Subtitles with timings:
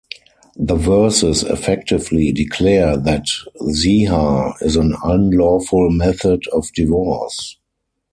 [0.57, 3.27] The verses effectively declare that
[3.59, 7.59] "zihar" is an unlawful method of divorce.